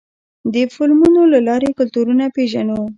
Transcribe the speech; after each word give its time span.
د 0.53 0.55
فلمونو 0.75 1.21
له 1.33 1.39
لارې 1.47 1.69
کلتورونه 1.79 2.25
پېژنو. 2.35 2.81